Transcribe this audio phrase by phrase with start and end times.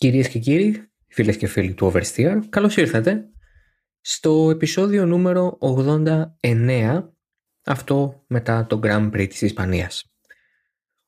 [0.00, 3.28] Κυρίες και κύριοι, φίλες και φίλοι του Oversteer, καλώς ήρθατε
[4.00, 5.58] στο επεισόδιο νούμερο
[6.40, 7.02] 89,
[7.64, 10.14] αυτό μετά το Grand Prix της Ισπανίας.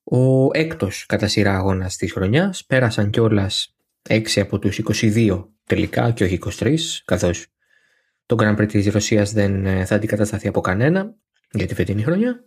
[0.02, 3.76] Ο έκτος κατά σειρά αγώνας της χρονιάς, πέρασαν κιόλας
[4.08, 7.46] 6 από τους 22 τελικά και όχι 23, καθώς
[8.26, 11.14] το Grand Prix της Ρωσίας δεν ε, θα αντικατασταθεί από κανένα
[11.50, 12.44] για τη φετινή χρονιά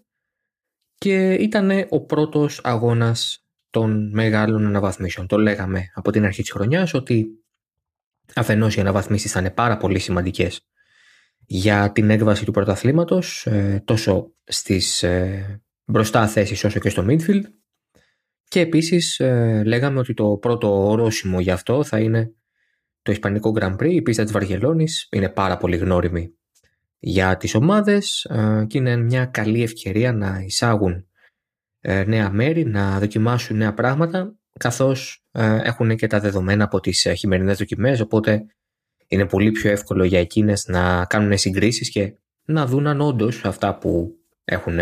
[0.96, 3.45] και ήταν ο πρώτος αγώνας
[3.76, 5.28] των μεγάλων αναβαθμίσεων.
[5.28, 7.28] Το λέγαμε από την αρχή της χρονιάς ότι
[8.36, 10.68] αφενός οι αναβαθμίσεις θα είναι πάρα πολύ σημαντικές
[11.46, 17.42] για την έκβαση του πρωταθλήματος ε, τόσο στις ε, μπροστά θέσεις όσο και στο midfield
[18.48, 22.34] και επίσης ε, λέγαμε ότι το πρώτο ορόσημο για αυτό θα είναι
[23.02, 26.34] το Ισπανικό Grand Prix, η πίστα της Βαργελόνης είναι πάρα πολύ γνώριμη
[27.00, 28.28] για τις ομάδες
[28.68, 31.06] και είναι μια καλή ευκαιρία να εισάγουν ε,
[31.86, 37.14] νέα μέρη, να δοκιμάσουν νέα πράγματα, καθώς ε, έχουν και τα δεδομένα από τις ε,
[37.14, 38.46] χειμερινές δοκιμές, οπότε
[39.08, 42.14] είναι πολύ πιο εύκολο για εκείνες να κάνουν συγκρίσεις και
[42.46, 44.80] να δουν αν όντως αυτά που έχουν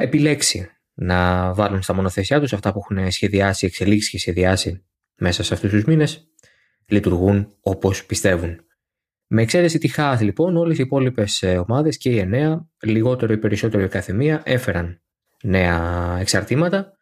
[0.00, 4.84] επιλέξει να βάλουν στα μονοθεσιά τους, αυτά που έχουν σχεδιάσει, εξελίξει και σχεδιάσει
[5.16, 6.28] μέσα σε αυτούς τους μήνες,
[6.86, 8.60] λειτουργούν όπως πιστεύουν.
[9.26, 13.84] Με εξαίρεση τη Χάθ λοιπόν, όλες οι υπόλοιπες ομάδες και οι εννέα, λιγότερο ή περισσότερο
[13.84, 15.00] η καθεμία, έφεραν
[15.42, 16.92] νέα εξαρτήματα.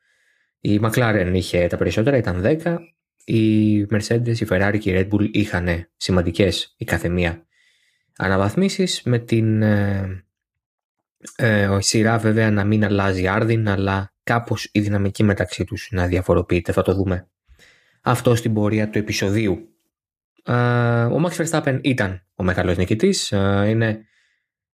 [0.60, 2.78] Η McLaren είχε τα περισσότερα, ήταν 10.
[3.24, 7.46] Η Mercedes, η Ferrari και η Red Bull είχαν σημαντικές η καθεμία
[8.16, 10.24] αναβαθμίσεις με την ε,
[11.36, 16.72] ε, σειρά βέβαια να μην αλλάζει άρδιν αλλά κάπως η δυναμική μεταξύ τους να διαφοροποιείται.
[16.72, 17.28] Θα το δούμε
[18.02, 19.68] αυτό στην πορεία του επεισοδίου.
[20.44, 20.52] Ε,
[21.04, 23.32] ο Max Verstappen ήταν ο μεγάλος νικητής.
[23.32, 24.04] Ε, είναι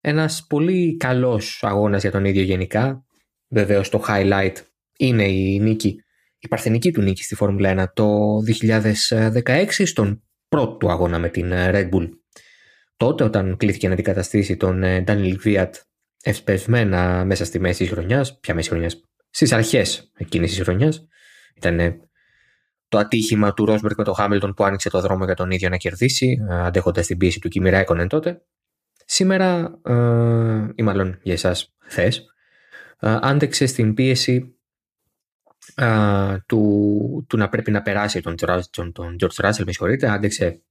[0.02, 3.05] ένας πολύ καλός αγώνας για τον ίδιο γενικά.
[3.50, 4.56] Βεβαίως το highlight
[4.98, 5.95] είναι η νίκη,
[6.38, 8.38] η παρθενική του νίκη στη Φόρμουλα 1 το
[9.44, 12.09] 2016 στον πρώτο του αγώνα με την ε, Red Bull.
[12.98, 15.72] Τότε όταν κλείθηκε να αντικαταστήσει τον ε, Daniel Kvyat
[16.24, 21.08] ευσπευσμένα μέσα στη μέση της χρονιάς, ποια μέση χρονιάς, στις αρχές εκείνης της χρονιάς,
[21.56, 22.02] ήταν
[22.88, 25.78] το ατύχημα του Ρόσμπερκ με τον Χάμιλτον που άνοιξε το δρόμο για τον ίδιο να
[25.78, 28.41] κερδίσει, ε, αντέχοντας την πίεση του Κίμι Ράικονεν τότε.
[29.06, 29.94] Σήμερα, ε,
[30.75, 32.25] ή μάλλον για εσάς, χθες,
[33.00, 34.58] άντεξε στην πίεση
[36.46, 38.35] του, του να πρέπει να περάσει τον,
[38.69, 40.62] τον, τον George Russell, με συγχωρείτε, άντεξε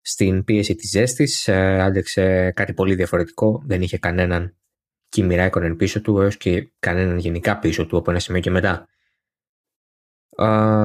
[0.00, 4.54] στην πίεση της ζέστης, άντεξε κάτι πολύ διαφορετικό, δεν είχε κανέναν
[5.16, 8.88] Kimi Ράικονεν πίσω του έως και κανέναν γενικά πίσω του από ένα σημείο και μετά.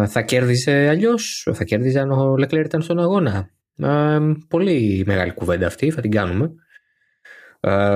[0.08, 3.50] θα κέρδιζε αλλιώς, θα κέρδιζε αν ο Leclerc ήταν στον αγώνα.
[4.48, 6.52] πολύ μεγάλη κουβέντα αυτή, θα την κάνουμε.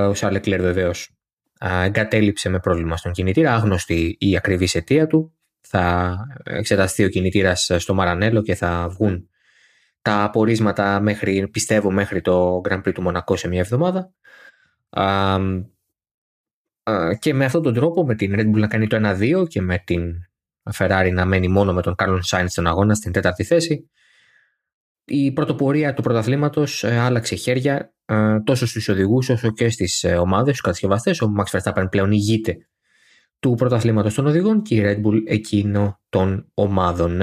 [0.08, 1.19] ο Σαρ Leclerc βεβαίως
[1.60, 5.34] εγκατέλειψε με πρόβλημα στον κινητήρα, άγνωστη η ακριβής αιτία του.
[5.62, 9.30] Θα εξεταστεί ο κινητήρας στο Μαρανέλο και θα βγουν
[10.02, 14.14] τα απορίσματα μέχρι, πιστεύω μέχρι το Grand Prix του Μονακό σε μια εβδομάδα.
[17.20, 19.78] και με αυτόν τον τρόπο, με την Red Bull να κάνει το 1-2 και με
[19.86, 20.14] την
[20.78, 23.90] Ferrari να μένει μόνο με τον Κάρλον Σάιν στον αγώνα στην τέταρτη θέση,
[25.06, 27.90] η πρωτοπορία του πρωταθλήματος ε, άλλαξε χέρια ε,
[28.44, 31.22] τόσο στους οδηγούς όσο και στις ε, ομάδες, στους κατασκευαστές.
[31.22, 32.58] Ο Max Verstappen πλέον ηγείται
[33.40, 37.22] του πρωταθλήματος των οδηγών και η Red Bull εκείνο των ομάδων.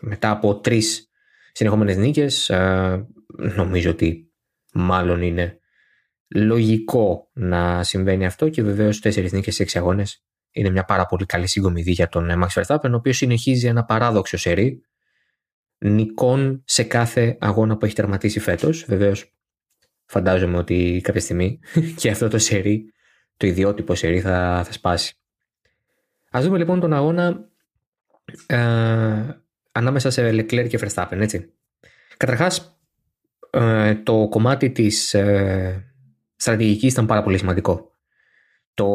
[0.00, 1.10] μετά από τρεις
[1.52, 2.50] συνεχόμενες νίκες
[3.56, 4.32] νομίζω ότι
[4.72, 5.58] μάλλον είναι
[6.34, 11.26] λογικό να συμβαίνει αυτό και βεβαίως τέσσερις νίκες σε έξι αγώνες είναι μια πάρα πολύ
[11.26, 14.82] καλή συγκομιδή για τον Max Verstappen ο οποίος συνεχίζει ένα παράδοξο σερί
[15.80, 18.84] νικών σε κάθε αγώνα που έχει τερματίσει φέτος.
[18.88, 19.34] Βεβαίως
[20.06, 21.58] φαντάζομαι ότι κάποια στιγμή
[22.00, 22.92] και αυτό το σερί,
[23.36, 25.14] το ιδιότυπο σερί θα, θα σπάσει.
[26.30, 27.48] Ας δούμε λοιπόν τον αγώνα
[28.46, 28.58] ε,
[29.72, 31.52] ανάμεσα σε Leclerc και Verstappen, έτσι.
[32.16, 32.80] Καταρχάς,
[33.50, 35.92] ε, το κομμάτι της ε,
[36.36, 37.94] στρατηγικής ήταν πάρα πολύ σημαντικό.
[38.74, 38.86] Το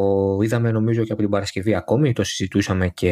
[0.42, 3.12] είδαμε νομίζω και από την Παρασκευή ακόμη, το συζητούσαμε και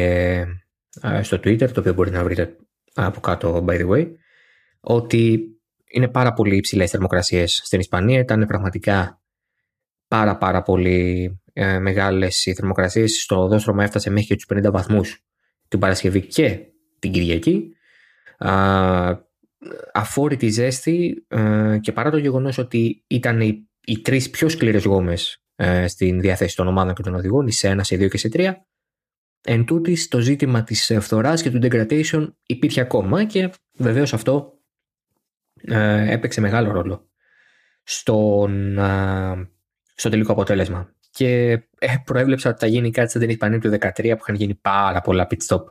[1.02, 2.56] ε, στο Twitter, το οποίο μπορείτε να βρείτε
[2.94, 4.06] από κάτω by the way,
[4.80, 5.48] ότι
[5.86, 8.18] είναι πάρα πολύ υψηλές θερμοκρασίες στην Ισπανία.
[8.18, 9.20] Ήταν πραγματικά
[10.08, 13.22] πάρα πάρα πολύ ε, μεγάλες οι θερμοκρασίες.
[13.22, 15.24] Στο δόστρωμα έφτασε μέχρι και τους 50 βαθμούς
[15.68, 16.60] την Παρασκευή και
[16.98, 17.68] την Κυριακή.
[18.38, 19.32] Α,
[19.92, 25.44] αφόρητη ζέστη ε, και παρά το γεγονός ότι ήταν οι, οι τρεις πιο σκληρές γόμες
[25.56, 28.28] ε, στην διάθεση των ομάδων και των οδηγών, η σε 1, σε 2 και σε
[28.32, 28.52] 3,
[29.46, 34.58] Εν τούτης, το ζήτημα της φθοράς και του degradation υπήρχε ακόμα και βεβαίως αυτό
[35.54, 37.08] ε, έπαιξε μεγάλο ρόλο
[37.82, 39.50] στον, ε,
[39.94, 40.94] στο τελικό αποτέλεσμα.
[41.10, 44.54] Και ε, προέβλεψα ότι θα γίνει κάτι σαν την Ισπανία του 2013 που είχαν γίνει
[44.54, 45.64] πάρα πολλά pit stop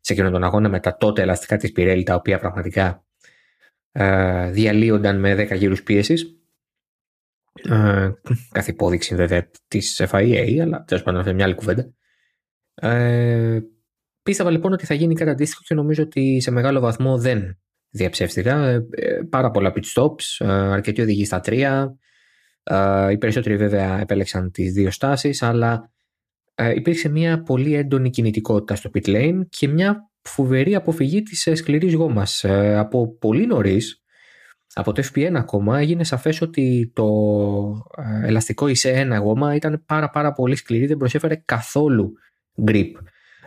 [0.00, 3.04] σε εκείνον τον αγώνα με τα τότε ελαστικά της Πιρέλη, τα οποία πραγματικά
[3.92, 6.36] ε, διαλύονταν με 10 γύρους πίεσης.
[7.68, 8.10] Ε,
[8.52, 11.92] κάθε υπόδειξη βέβαια της FIA, αλλά τέλος πάντων αυτή μια άλλη κουβέντα.
[12.80, 13.58] Ε,
[14.22, 17.58] πίστευα λοιπόν ότι θα γίνει κάτι αντίστοιχο και νομίζω ότι σε μεγάλο βαθμό δεν
[17.90, 18.66] διαψεύστηκα.
[18.66, 21.96] Ε, ε, πάρα πολλά pit stops, ε, αρκετοί οδηγοί στα τρία.
[22.62, 25.92] Ε, οι περισσότεροι βέβαια επέλεξαν τις δύο στάσεις, αλλά
[26.54, 31.54] ε, υπήρξε μια πολύ έντονη κινητικότητα στο pit lane και μια φοβερή αποφυγή της ε,
[31.54, 32.44] σκληρής γόμας.
[32.44, 34.02] Ε, από πολύ νωρίς,
[34.74, 37.06] από το FP1 ακόμα, έγινε σαφές ότι το
[37.96, 42.12] ε, ελαστικό η C1 γόμα ήταν πάρα πάρα πολύ σκληρή, δεν προσέφερε καθόλου
[42.66, 42.92] grip.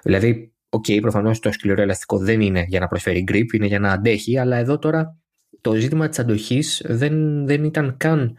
[0.03, 3.79] Δηλαδή, OK, okay, προφανώς το σκληρό ελαστικό δεν είναι για να προσφέρει grip, είναι για
[3.79, 5.17] να αντέχει, αλλά εδώ τώρα
[5.61, 8.37] το ζήτημα της αντοχής δεν, δεν ήταν καν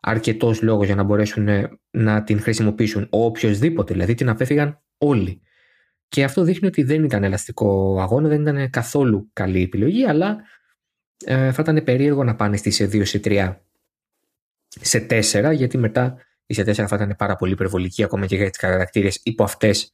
[0.00, 1.48] αρκετός λόγος για να μπορέσουν
[1.90, 3.06] να την χρησιμοποιήσουν.
[3.10, 5.40] Οποιοδήποτε, δηλαδή την απέφυγαν όλοι.
[6.08, 10.36] Και αυτό δείχνει ότι δεν ήταν ελαστικό αγώνα, δεν ήταν καθόλου καλή επιλογή, αλλά
[11.24, 13.56] ε, θα ήταν περίεργο να πάνε στη σε 2, σε 3,
[14.68, 16.16] σε 4, γιατί μετά
[16.46, 19.92] η σε 4 θα ήταν πάρα πολύ υπερβολική ακόμα και για τις χαρακτήρες υπό αυτές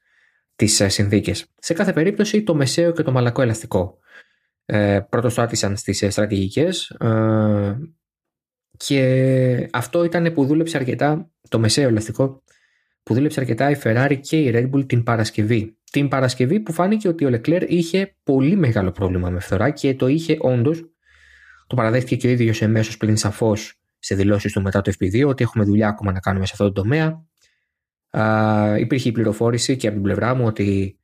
[0.60, 1.46] τις ε, συνθήκες.
[1.58, 3.98] Σε κάθε περίπτωση, το μεσαίο και το μαλακό ελαστικό.
[4.64, 6.90] Ε, πρωτοστάτησαν στις ε, στρατηγικές.
[6.90, 7.78] Ε,
[8.76, 12.42] και αυτό ήταν που δούλεψε αρκετά, το μεσαίο ελαστικό,
[13.02, 15.78] που δούλεψε αρκετά η Ferrari και η Red Bull την Παρασκευή.
[15.90, 20.06] Την Παρασκευή που φάνηκε ότι ο Leclerc είχε πολύ μεγάλο πρόβλημα με φθορά και το
[20.06, 20.84] είχε όντως.
[21.66, 25.42] Το παραδέχτηκε και ο ίδιος εμέσως πλην σαφώς σε δηλώσεις του μετά το FP2 ότι
[25.44, 27.24] έχουμε δουλειά ακόμα να κάνουμε σε αυτό το τομέα.
[28.10, 30.98] Α, υπήρχε η πληροφόρηση και από την πλευρά μου ότι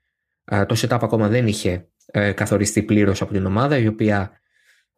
[0.44, 4.41] α, το setup ακόμα δεν είχε ε, καθοριστεί πλήρως από την ομάδα η οποία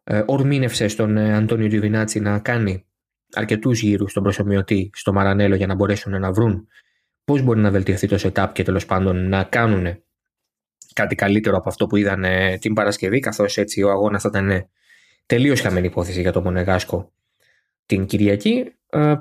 [0.03, 2.85] ε, ορμήνευσε στον ε, Αντώνιο Ριβινάτσι να κάνει
[3.33, 6.67] αρκετούς γύρους στον προσωμιωτή στο Μαρανέλο για να μπορέσουν να βρουν
[7.23, 10.03] πώς μπορεί να βελτιωθεί το setup και τέλος πάντων να κάνουν
[10.93, 14.69] κάτι καλύτερο από αυτό που είδαν ε, την Παρασκευή, καθώς έτσι ο αγώνας θα ήταν
[15.25, 17.13] τελείως χαμένη υπόθεση για το Μονεγάσκο
[17.85, 18.73] την Κυριακή.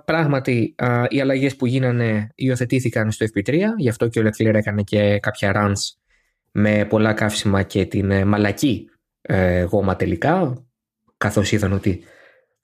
[0.05, 0.75] Πράγματι,
[1.09, 5.53] οι αλλαγές που γίνανε υιοθετήθηκαν στο FP3, γι' αυτό και ο Λεκλήρ έκανε και κάποια
[5.55, 5.99] runs
[6.51, 8.89] με πολλά καύσιμα και την μαλακή
[9.71, 10.65] γόμα τελικά,
[11.17, 12.03] καθώς είδαν ότι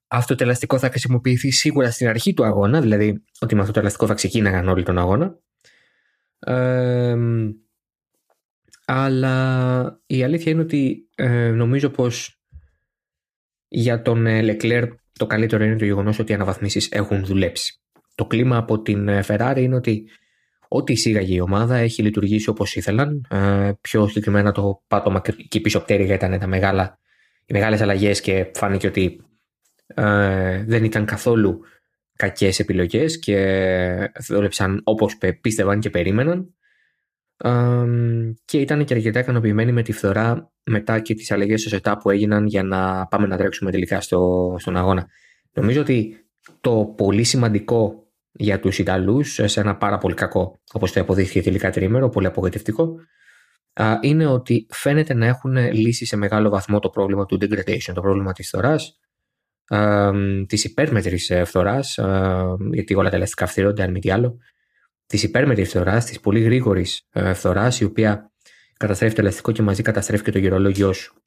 [0.08, 3.80] αυτό το ελαστικό θα χρησιμοποιηθεί σίγουρα στην αρχή του αγώνα, δηλαδή ότι με αυτό το
[3.80, 5.38] ελαστικό θα ξεκίναγαν όλοι τον αγώνα.
[8.84, 12.40] αλλά η αλήθεια είναι ότι ε, νομίζω πως
[13.68, 17.80] για τον Leclerc το καλύτερο είναι το γεγονός ότι οι αναβαθμίσεις έχουν δουλέψει.
[18.14, 20.08] Το κλίμα από την ε, Ferrari είναι ότι
[20.68, 23.26] ό,τι εισήγαγε η ομάδα έχει λειτουργήσει όπως ήθελαν.
[23.30, 26.98] Ε, πιο συγκεκριμένα το πάτωμα και πίσω πτέρυγα ήταν τα μεγάλα
[27.46, 29.20] οι μεγάλες αλλαγές και φάνηκε ότι
[29.86, 31.60] ε, δεν ήταν καθόλου
[32.16, 36.44] κακές επιλογές και δούλεψαν όπως πίστευαν και περίμεναν ε,
[38.44, 42.10] και ήταν και αρκετά ικανοποιημένοι με τη φθορά μετά και τις αλλαγές στο setup που
[42.10, 45.06] έγιναν για να πάμε να τρέξουμε τελικά στο, στον αγώνα.
[45.52, 46.26] Νομίζω ότι
[46.60, 51.70] το πολύ σημαντικό για τους Ιταλούς σε ένα πάρα πολύ κακό όπως το αποδείχθηκε τελικά
[51.70, 52.96] τρίμερο, πολύ απογοητευτικό
[54.00, 58.32] είναι ότι φαίνεται να έχουν λύσει σε μεγάλο βαθμό το πρόβλημα του degradation, το πρόβλημα
[58.32, 59.00] της φθοράς,
[60.46, 61.98] της υπέρμετρης ε, φθοράς,
[62.72, 64.38] γιατί όλα τα ελαστικά φθυρώνται αν μη τι άλλο,
[65.06, 68.32] της υπέρμετρης φθοράς, της πολύ γρήγορης ε, φθοράς, η οποία
[68.76, 71.18] καταστρέφει το ελαστικό και μαζί καταστρέφει και το γερολόγιο σου.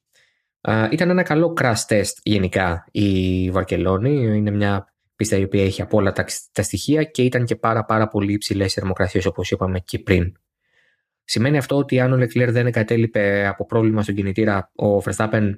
[0.92, 4.36] Ήταν ένα καλό crash test γενικά η Βαρκελόνη.
[4.38, 7.86] Είναι μια πίστα η οποία έχει από όλα τα, τα στοιχεία και ήταν και πάρα
[7.86, 10.34] πάρα πολύ υψηλές θερμοκρασίες όπως είπαμε και πριν.
[11.24, 15.52] Σημαίνει αυτό ότι αν ο Leclerc δεν εγκατέλειπε από πρόβλημα στον κινητήρα, ο Verstappen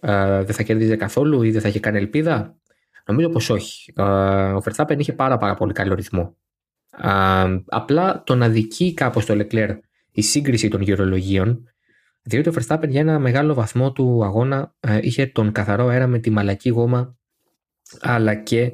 [0.00, 2.56] ε, δεν θα κερδίζει καθόλου ή δεν θα είχε κάνει ελπίδα;
[3.06, 3.92] Νομίζω πως όχι.
[3.96, 4.02] Ε,
[4.52, 6.36] ο Verstappen είχε πάρα, πάρα πολύ καλό ρυθμό.
[7.02, 9.78] Ε, απλά τον αδικεί κάπως το Leclerc
[10.12, 11.64] η σύγκριση των γερολογίων,
[12.22, 16.18] διότι ο Verstappen για ένα μεγάλο βαθμό του αγώνα ε, είχε τον καθαρό αέρα με
[16.18, 17.16] τη μαλακή γόμα,
[18.00, 18.72] αλλά και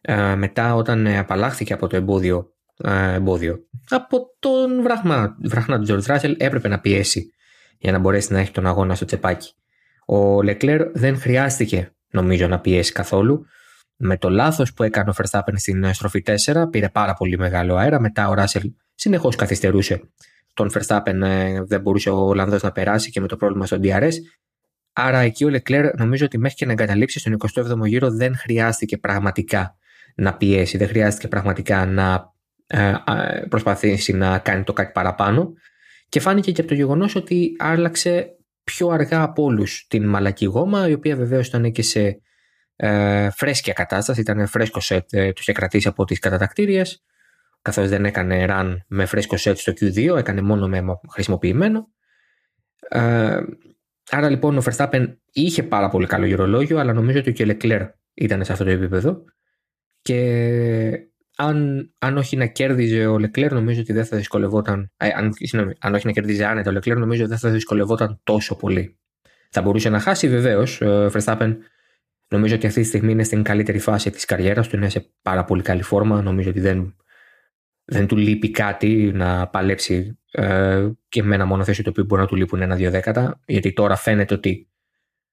[0.00, 2.52] ε, μετά όταν απαλλάχθηκε από το εμπόδιο
[3.14, 3.58] εμπόδιο.
[3.88, 7.32] Από τον βράχμα, βράχμα του George Russell έπρεπε να πιέσει
[7.78, 9.52] για να μπορέσει να έχει τον αγώνα στο τσεπάκι.
[10.06, 13.46] Ο Λεκλέρ δεν χρειάστηκε νομίζω να πιέσει καθόλου.
[13.96, 18.00] Με το λάθος που έκανε ο Verstappen στην στροφή 4 πήρε πάρα πολύ μεγάλο αέρα.
[18.00, 20.00] Μετά ο Ράσελ συνεχώς καθυστερούσε.
[20.54, 24.12] Τον Verstappen ε, δεν μπορούσε ο Ολλανδός να περάσει και με το πρόβλημα στο DRS.
[24.92, 28.98] Άρα εκεί ο Λεκλέρ νομίζω ότι μέχρι και να εγκαταλείψει στον 27ο γύρο δεν χρειάστηκε
[28.98, 29.76] πραγματικά
[30.14, 32.32] να πιέσει, δεν χρειάστηκε πραγματικά να
[32.66, 32.94] ε,
[33.48, 35.52] προσπαθήσει να κάνει το κάτι παραπάνω
[36.08, 40.88] και φάνηκε και από το γεγονός ότι άλλαξε πιο αργά από όλους την μαλακή γόμα
[40.88, 42.20] η οποία βεβαίως ήταν και σε
[42.76, 47.02] ε, φρέσκια κατάσταση, ήταν φρέσκο σετ, ε, το είχε κρατήσει από τις κατατακτήριες
[47.62, 51.90] καθώς δεν έκανε run με φρέσκο σετ στο Q2, έκανε μόνο με χρησιμοποιημένο
[52.88, 53.40] Ε,
[54.10, 57.88] άρα λοιπόν ο Verstappen είχε πάρα πολύ καλό γυρολόγιο, αλλά νομίζω ότι και ο Leclerc
[58.14, 59.24] ήταν σε αυτό το επίπεδο.
[60.02, 64.90] Και αν, αν όχι να κέρδιζε ο Λεκλέρ, νομίζω ότι δεν θα δυσκολευόταν.
[64.96, 68.20] Ε, αν, συγνώμη, αν όχι να κέρδιζε άνετα ο Λεκλέρ, νομίζω ότι δεν θα δυσκολευόταν
[68.24, 68.98] τόσο πολύ.
[69.50, 70.80] Θα μπορούσε να χάσει βεβαίως.
[70.80, 71.56] Ο Verstappen
[72.32, 74.76] νομίζω ότι αυτή τη στιγμή είναι στην καλύτερη φάση της καριέρας του.
[74.76, 76.22] Είναι σε πάρα πολύ καλή φόρμα.
[76.22, 76.96] Νομίζω ότι δεν,
[77.84, 82.26] δεν του λείπει κάτι να παλέψει ε, και με ένα μονοθέσιο το οποίο μπορεί να
[82.26, 83.40] του λείπουν ένα-δύο δέκατα.
[83.46, 84.68] Γιατί τώρα φαίνεται ότι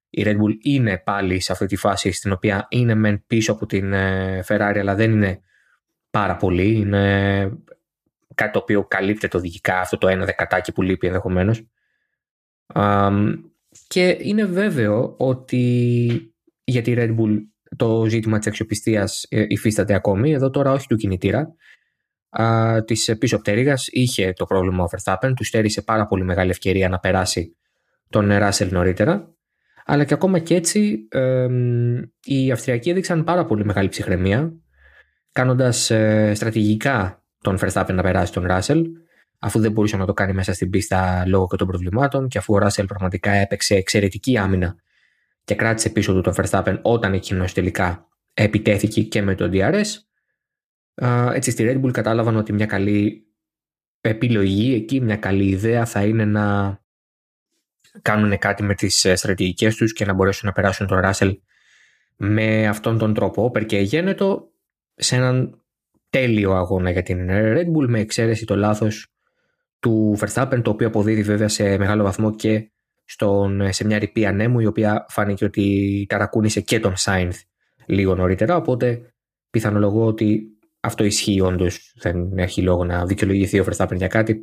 [0.10, 3.66] η Red Bull είναι πάλι σε αυτή τη φάση στην οποία είναι μεν πίσω από
[3.66, 5.42] την ε, Ferrari αλλά δεν είναι
[6.10, 6.76] πάρα πολύ.
[6.76, 7.52] Είναι
[8.36, 11.64] κάτι το οποίο καλύπτεται οδηγικά αυτό το ένα δεκατάκι που λείπει ενδεχομένως.
[13.88, 16.34] Και είναι βέβαιο ότι
[16.70, 17.36] για τη Red Bull
[17.76, 20.32] το ζήτημα της αξιοπιστίας ε, υφίσταται ακόμη.
[20.32, 21.54] Εδώ τώρα όχι του κινητήρα.
[22.86, 25.32] Της πίσω πτέρυγας είχε το πρόβλημα ο Verstappen.
[25.36, 27.58] Του στέρισε πάρα πολύ μεγάλη ευκαιρία να περάσει
[28.10, 29.34] τον Russell νωρίτερα.
[29.86, 31.08] Αλλά και ακόμα και έτσι
[32.24, 34.54] οι Αυστριακοί έδειξαν πάρα πολύ μεγάλη ψυχραιμία
[35.32, 38.84] κάνοντας ε, στρατηγικά τον Verstappen να περάσει τον Russell,
[39.40, 42.54] αφού δεν μπορούσε να το κάνει μέσα στην πίστα λόγω και των προβλημάτων, και αφού
[42.54, 44.76] ο Russell πραγματικά έπαιξε εξαιρετική άμυνα
[45.50, 49.86] και κράτησε πίσω του τον Verstappen όταν εκείνος τελικά επιτέθηκε και με τον DRS.
[51.34, 53.28] Έτσι στη Red Bull κατάλαβαν ότι μια καλή
[54.02, 56.80] επιλογή εκεί, μια καλή ιδέα θα είναι να
[58.02, 61.38] κάνουν κάτι με τις ε, στρατηγικές τους και να μπορέσουν να περάσουν τον Russell
[62.16, 63.44] με αυτόν τον τρόπο.
[63.44, 64.52] Όπερ και γένετο
[64.96, 65.64] σε έναν
[66.10, 69.08] τέλειο αγώνα για την Red Bull με εξαίρεση το λάθος
[69.80, 72.72] του Verstappen το οποίο αποδίδει βέβαια σε μεγάλο βαθμό και
[73.10, 77.32] στον, σε μια ρηπή ανέμου η οποία φάνηκε ότι ταρακούνησε και τον Sainz
[77.86, 79.14] λίγο νωρίτερα οπότε
[79.50, 80.42] πιθανολογώ ότι
[80.80, 81.94] αυτό ισχύει όντως.
[81.96, 84.40] Δεν έχει λόγο να δικαιολογηθεί ο Verstappen για κάτι.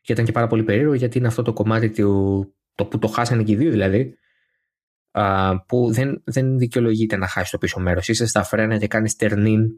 [0.00, 3.06] Και ήταν και πάρα πολύ περίεργο γιατί είναι αυτό το κομμάτι του, το που το
[3.06, 4.14] χάσανε και οι δύο δηλαδή,
[5.66, 8.08] που δεν, δεν δικαιολογείται να χάσει το πίσω μέρος.
[8.08, 9.68] Είσαι στα φρένα και κάνεις τερνίν.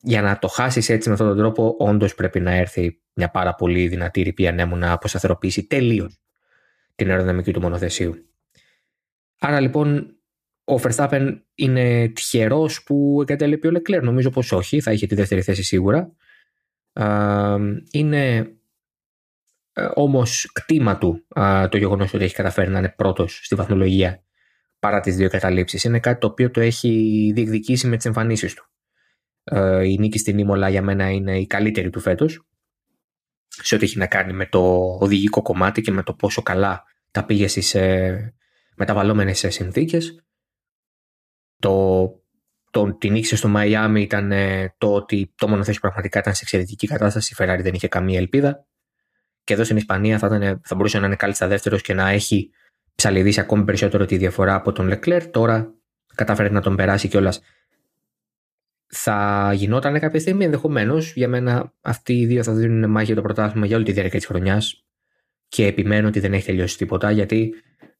[0.00, 3.54] Για να το χάσεις έτσι με αυτόν τον τρόπο, όντως πρέπει να έρθει μια πάρα
[3.54, 6.23] πολύ δυνατή ρηπή ανέμου να αποσταθεροποιήσει τελείως
[6.94, 8.14] την αεροδυναμική του μονοθεσίου.
[9.38, 10.16] Άρα λοιπόν
[10.64, 14.02] ο Verstappen είναι τυχερός που εγκατέλειπε ο Leclerc.
[14.02, 16.12] Νομίζω πως όχι, θα είχε τη δεύτερη θέση σίγουρα.
[17.90, 18.48] Είναι
[19.72, 21.26] ε, Όμως κτήμα του
[21.68, 24.22] το γεγονός ότι έχει καταφέρει να είναι πρώτος στη βαθμολογία
[24.78, 25.88] παρά τις δύο καταλήψει.
[25.88, 28.68] Είναι κάτι το οποίο το έχει διεκδικήσει με τις εμφανίσεις του.
[29.44, 32.46] Ε, η νίκη στην Ήμολα για μένα είναι η καλύτερη του φέτος.
[33.62, 34.60] Σε ό,τι έχει να κάνει με το
[35.00, 38.34] οδηγικό κομμάτι και με το πόσο καλά τα πήγε στις ε,
[38.76, 40.24] μεταβαλλόμενες συνθήκες.
[41.58, 42.08] Το,
[42.70, 44.32] το, την νίκη στο Μαϊάμι ήταν
[44.78, 47.34] το ότι το μονοθέσιο πραγματικά ήταν σε εξαιρετική κατάσταση.
[47.38, 48.66] Η Ferrari δεν είχε καμία ελπίδα
[49.44, 52.50] και εδώ στην Ισπανία θα, ήταν, θα μπορούσε να είναι κάλλιστα δεύτερος και να έχει
[52.94, 55.30] ψαλιδίσει ακόμη περισσότερο τη διαφορά από τον Λεκλέρ.
[55.30, 55.74] Τώρα
[56.14, 57.40] κατάφερε να τον περάσει κιόλας.
[58.96, 61.12] Θα γινόταν κάποια στιγμή ενδεχομένως.
[61.12, 64.18] Για μένα, αυτοί οι δύο θα δίνουν μάχη για το πρωτάθλημα για όλη τη διάρκεια
[64.18, 64.84] της χρονιάς.
[65.48, 67.54] Και επιμένω ότι δεν έχει τελειώσει τίποτα, γιατί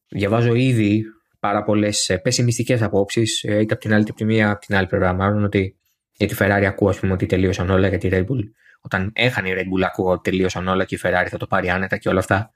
[0.08, 1.04] διαβάζω ήδη
[1.38, 4.66] πάρα πολλές ε, πεσημιστικές απόψεις, ε, είτε από την άλλη είτε από τη μία, από
[4.66, 5.76] την άλλη πλευρά, μάλλον ότι
[6.16, 8.42] για τη Ferrari ακούω πούμε, ότι τελείωσαν όλα, για τη Red Bull
[8.84, 11.70] όταν έχανε η Red Bull ακούω ότι τελείωσαν όλα και η Ferrari θα το πάρει
[11.70, 12.50] άνετα και όλα αυτά.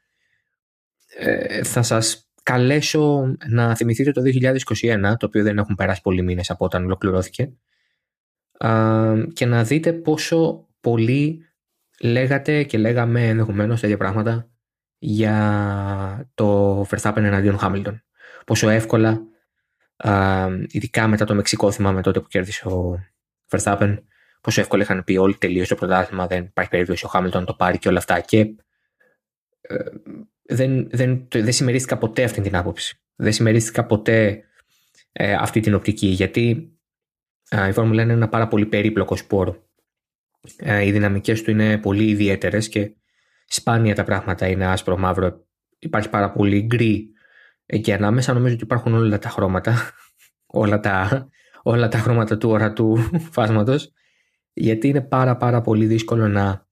[1.18, 6.50] Ε, θα σας καλέσω να θυμηθείτε το 2021, το οποίο δεν έχουν περάσει πολλοί μήνες
[6.50, 7.52] από όταν ολοκληρώθηκε,
[9.32, 11.46] και να δείτε πόσο πολύ
[12.00, 14.50] λέγατε και λέγαμε ενδεχομένως τέτοια πράγματα
[14.98, 18.00] για το Verstappen εναντίον Hamilton.
[18.46, 19.22] Πόσο εύκολα,
[20.66, 23.04] ειδικά μετά το Μεξικό θυμάμαι τότε που κέρδισε ο
[23.50, 23.98] Verstappen,
[24.40, 27.54] πόσο εύκολα είχαν πει όλοι τελείωσε το πρωτάθλημα, δεν υπάρχει περίπτωση ο Χάμιλτον να το
[27.54, 28.20] πάρει και όλα αυτά.
[28.20, 28.38] Και
[29.60, 29.76] ε,
[30.42, 33.00] δεν, δεν, δεν συμμερίστηκα ποτέ αυτή την άποψη.
[33.16, 34.44] Δεν συμμερίστηκα ποτέ
[35.12, 36.77] ε, αυτή την οπτική, γιατί ε,
[37.68, 39.66] η Φόρμουλα είναι ένα πάρα πολύ περίπλοκο σπόρο.
[40.56, 42.94] Ε, οι δυναμικές του είναι πολύ ιδιαίτερες και
[43.46, 45.46] σπάνια τα πράγματα είναι άσπρο μαύρο.
[45.78, 47.10] Υπάρχει πάρα πολύ γκρι
[47.66, 48.32] εκεί ανάμεσα.
[48.32, 49.74] Νομίζω ότι υπάρχουν όλα τα χρώματα,
[50.62, 51.28] όλα τα,
[51.62, 52.96] όλα τα χρώματα του ορατού
[53.32, 53.92] φάσματος
[54.58, 56.66] γιατί είναι πάρα πάρα πολύ δύσκολο να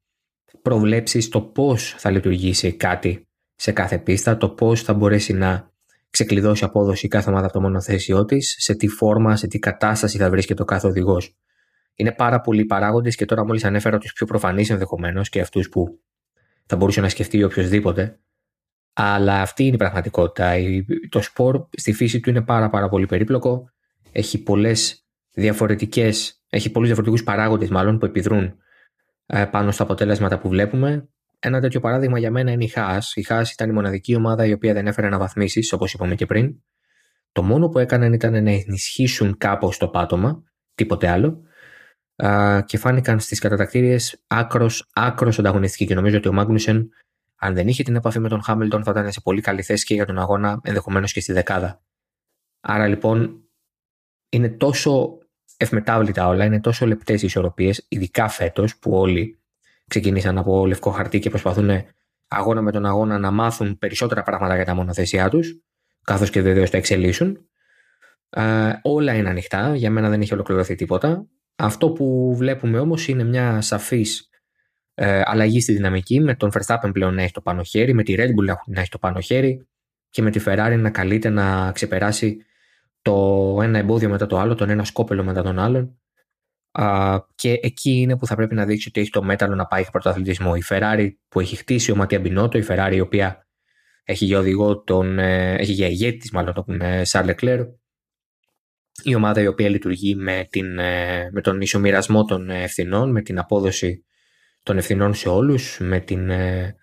[0.62, 5.70] προβλέψεις το πώς θα λειτουργήσει κάτι σε κάθε πίστα, το πώς θα μπορέσει να
[6.10, 10.30] ξεκλειδώσει απόδοση κάθε ομάδα από το μονοθέσιό της, σε τι φόρμα, σε τι κατάσταση θα
[10.30, 11.36] βρίσκεται ο κάθε οδηγός.
[11.94, 16.00] Είναι πάρα πολλοί παράγοντες και τώρα μόλις ανέφερα τους πιο προφανείς ενδεχομένως και αυτούς που
[16.66, 18.20] θα μπορούσε να σκεφτεί οποιοδήποτε.
[18.92, 20.52] Αλλά αυτή είναι η πραγματικότητα.
[21.08, 23.70] Το σπορ στη φύση του είναι πάρα, πάρα πολύ περίπλοκο.
[24.12, 28.54] Έχει πολλές διαφορετικές, έχει πολλούς διαφορετικούς παράγοντες μάλλον που επιδρούν
[29.26, 31.08] ε, πάνω στα αποτέλεσματα που βλέπουμε.
[31.46, 33.16] Ένα τέτοιο παράδειγμα για μένα είναι η Χάς.
[33.16, 36.54] Η Χάς ήταν η μοναδική ομάδα η οποία δεν έφερε αναβαθμίσεις, όπως είπαμε και πριν.
[37.32, 40.42] Το μόνο που έκαναν ήταν να ενισχύσουν κάπως το πάτωμα,
[40.74, 41.42] τίποτε άλλο.
[42.66, 45.86] και φάνηκαν στις κατατακτήριες άκρος άκρος ανταγωνιστικοί.
[45.86, 46.88] Και νομίζω ότι ο Μάγνουσεν,
[47.36, 49.94] αν δεν είχε την επαφή με τον Χάμιλτον, θα ήταν σε πολύ καλή θέση και
[49.94, 51.82] για τον αγώνα, ενδεχομένως και στη δεκάδα.
[52.60, 53.40] Άρα λοιπόν
[54.28, 55.18] είναι τόσο
[55.56, 59.35] ευμετάβλητα όλα, είναι τόσο λεπτές οι ισορροπίες, ειδικά φέτος που όλοι
[59.88, 61.70] ξεκινήσαν από λευκό χαρτί και προσπαθούν
[62.28, 65.60] αγώνα με τον αγώνα να μάθουν περισσότερα πράγματα για τα μονοθεσιά τους,
[66.02, 67.48] καθώς και βεβαίως τα εξελίσσουν.
[68.30, 71.26] Ε, όλα είναι ανοιχτά, για μένα δεν έχει ολοκληρωθεί τίποτα.
[71.56, 74.30] Αυτό που βλέπουμε όμως είναι μια σαφής
[74.94, 78.14] ε, αλλαγή στη δυναμική, με τον Verstappen πλέον να έχει το πάνω χέρι, με τη
[78.16, 79.66] Red Bull να έχει το πάνω χέρι
[80.10, 82.36] και με τη Ferrari να καλείται να ξεπεράσει
[83.02, 86.00] το ένα εμπόδιο μετά το άλλο, τον ένα σκόπελο μετά τον άλλον.
[86.78, 89.82] Α, και εκεί είναι που θα πρέπει να δείξει ότι έχει το μέταλλο να πάει
[89.82, 90.52] για πρωταθλητισμό.
[90.56, 93.46] Η Ferrari που έχει χτίσει ο Ματία Μπινότο, η Ferrari η οποία
[94.04, 97.66] έχει για οδηγό τον, ε, έχει για ηγέτης μάλλον τον Σαρλ Leclerc,
[99.02, 103.38] η ομάδα η οποία λειτουργεί με, την, ε, με τον ισομοιρασμό των ευθυνών, με την
[103.38, 104.04] απόδοση
[104.62, 106.76] των ευθυνών σε όλους, με την ε,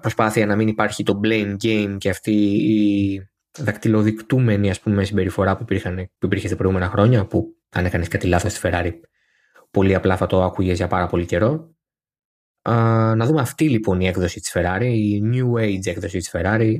[0.00, 3.20] προσπάθεια να μην υπάρχει το blame game και αυτή η
[3.58, 8.26] δακτυλοδεικτούμενη ας πούμε, συμπεριφορά που, υπήρχαν, που υπήρχε στα προηγούμενα χρόνια, που αν έκανες κάτι
[8.26, 8.92] λάθος στη Ferrari,
[9.70, 11.74] πολύ απλά θα το άκουγες για πάρα πολύ καιρό.
[12.62, 16.74] Α, να δούμε αυτή λοιπόν η έκδοση της Ferrari, η New Age έκδοση της Ferrari,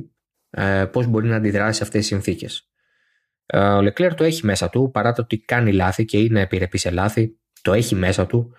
[0.49, 2.69] ε, πώς μπορεί να αντιδράσει σε αυτές τις συνθήκες.
[3.45, 6.77] Ε, ο Leclerc το έχει μέσα του, παρά το ότι κάνει λάθη και είναι επιρρεπή
[6.77, 8.55] σε λάθη, το έχει μέσα του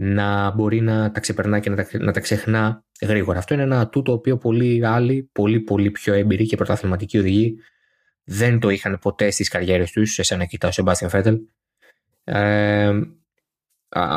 [0.00, 3.38] να μπορεί να τα ξεπερνά και να τα, να τα ξεχνά γρήγορα.
[3.38, 7.58] Αυτό είναι ένα ατού το οποίο πολλοί άλλοι, πολύ πολύ πιο έμπειροι και πρωταθληματικοί οδηγοί
[8.24, 11.38] δεν το είχαν ποτέ στις καριέρες τους, σε να κοιτάω ο Σεμπάστιαν Φέτελ.
[12.24, 13.00] Ε,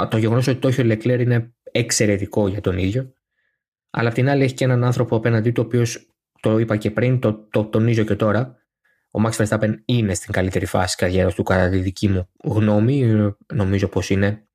[0.09, 3.13] το γεγονός ότι το έχει ο Λεκλέρ είναι εξαιρετικό για τον ίδιο.
[3.89, 6.07] Αλλά απ' την άλλη έχει και έναν άνθρωπο απέναντί του, ο οποίος
[6.39, 8.55] το είπα και πριν, το, το τονίζω και τώρα.
[9.11, 13.31] Ο Max Verstappen είναι στην καλύτερη φάση της καριέρας του, κατά τη δική μου γνώμη.
[13.53, 14.47] Νομίζω πως είναι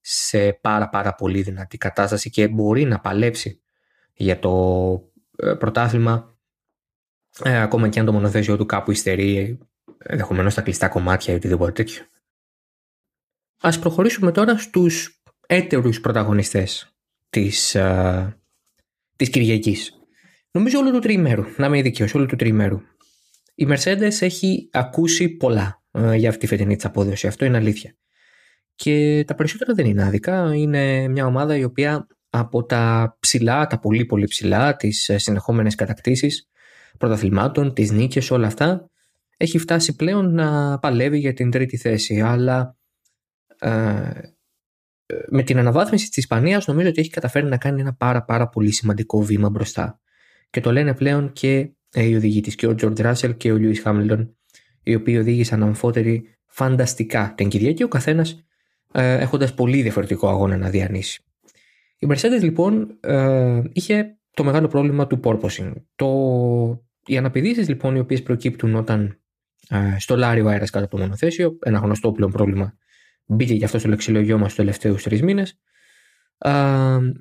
[0.00, 3.62] σε πάρα πάρα πολύ δυνατή κατάσταση και μπορεί να παλέψει
[4.12, 4.92] για το
[5.36, 6.38] ε, πρωτάθλημα
[7.42, 9.58] ε, ακόμα και αν το μονοθέσιο του κάπου υστερεί
[9.98, 12.04] ενδεχομένως στα κλειστά κομμάτια ή οτιδήποτε τέτοιο.
[13.60, 16.94] Ας προχωρήσουμε τώρα στους έτερους πρωταγωνιστές
[17.30, 18.36] της, ε,
[19.16, 19.94] της Κυριακής.
[20.50, 22.80] Νομίζω όλο του τριημέρου, να είμαι ειδικαίος, όλο του τριημέρου.
[23.54, 27.96] Η Mercedes έχει ακούσει πολλά ε, για αυτή τη φετινή της απόδοση, αυτό είναι αλήθεια.
[28.74, 30.54] Και τα περισσότερα δεν είναι άδικα.
[30.54, 35.74] Είναι μια ομάδα η οποία από τα ψηλά, τα πολύ πολύ ψηλά, τις ε, συνεχόμενες
[35.74, 36.48] κατακτήσεις
[36.98, 38.90] πρωταθλημάτων, τις νίκες, όλα αυτά,
[39.36, 42.20] έχει φτάσει πλέον να παλεύει για την τρίτη θέση.
[42.20, 42.76] Αλλά
[43.58, 44.10] ε,
[45.28, 48.72] με την αναβάθμιση της Ισπανίας νομίζω ότι έχει καταφέρει να κάνει ένα πάρα πάρα πολύ
[48.72, 50.00] σημαντικό βήμα μπροστά.
[50.50, 53.56] Και το λένε πλέον και ε, οι οδηγοί της, και ο Τζορτ Ράσελ και ο
[53.56, 54.36] Λιούις Χάμιλτον,
[54.82, 58.44] οι οποίοι οδήγησαν αμφότεροι φανταστικά την Κυριακή, ο καθένας
[58.92, 61.22] ε, έχοντας πολύ διαφορετικό αγώνα να διανύσει.
[61.98, 65.72] Η Mercedes λοιπόν ε, είχε το μεγάλο πρόβλημα του porpoising.
[65.94, 66.08] Το,
[67.06, 69.20] οι αναπηδήσεις λοιπόν οι οποίες προκύπτουν όταν
[69.68, 72.74] ε, στολάρει ο αέρας κάτω από το μονοθέσιο, ένα γνωστό πλέον πρόβλημα
[73.30, 75.58] μπήκε γι' αυτός στο λεξιλογιό μας τους τελευταίους τρεις μήνες,
[76.38, 76.50] ε,